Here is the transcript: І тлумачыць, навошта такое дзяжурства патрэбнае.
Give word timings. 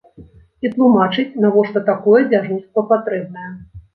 І 0.67 0.71
тлумачыць, 0.75 1.25
навошта 1.43 1.83
такое 1.91 2.21
дзяжурства 2.31 2.87
патрэбнае. 2.95 3.49